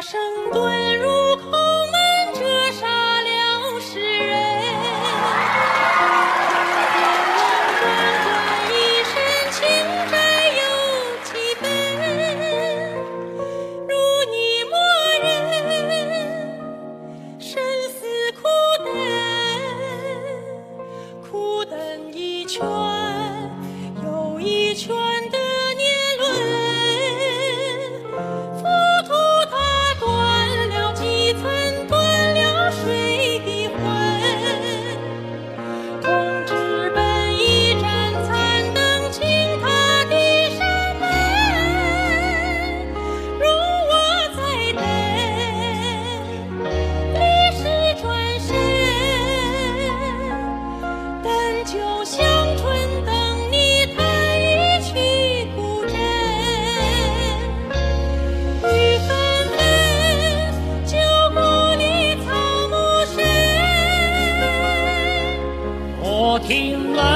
[0.00, 0.20] 声
[0.52, 0.93] 对
[66.44, 67.13] 我听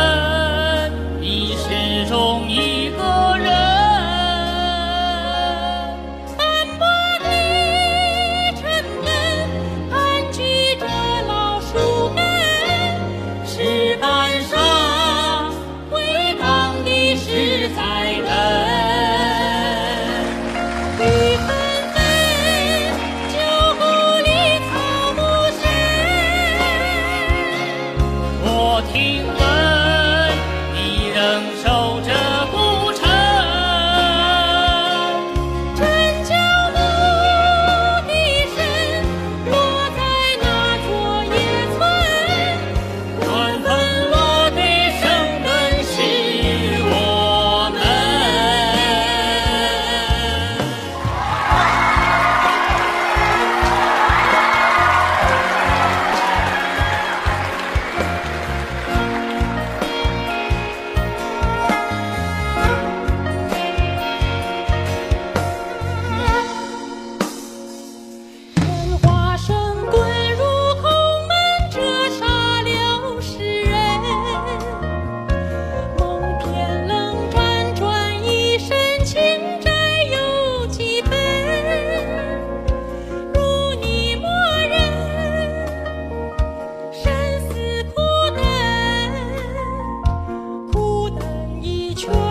[91.98, 92.27] insurance.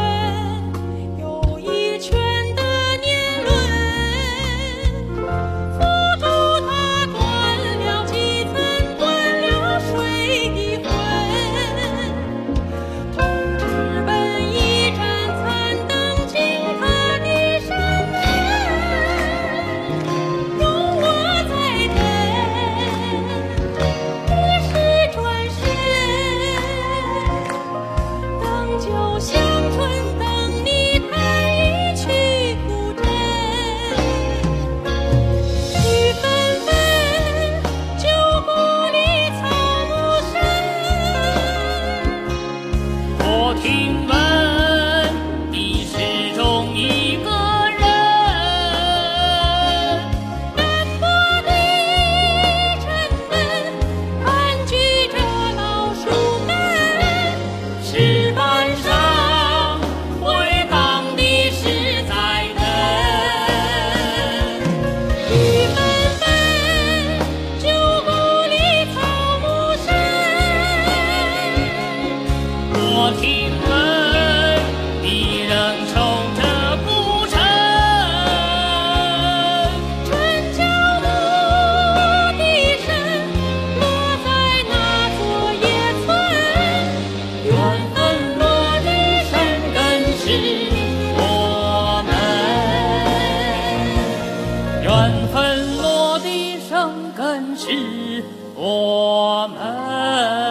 [97.58, 98.24] 是
[98.56, 100.47] 我们。